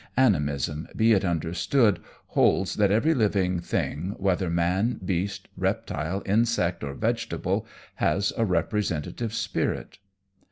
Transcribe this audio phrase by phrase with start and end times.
[0.17, 1.99] Animism, be it understood,
[2.29, 9.31] holds that every living thing, whether man, beast, reptile, insect, or vegetable, has a representative
[9.31, 9.99] spirit.